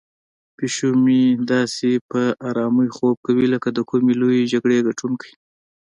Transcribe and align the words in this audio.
پیشو 0.57 0.89
مې 1.03 1.21
داسې 1.51 1.91
په 2.09 2.21
آرامۍ 2.49 2.89
خوب 2.95 3.15
کوي 3.25 3.45
لکه 3.53 3.67
د 3.73 3.79
کومې 3.89 4.13
لویې 4.21 4.49
جګړې 4.53 4.77
ګټونکی. 4.87 5.31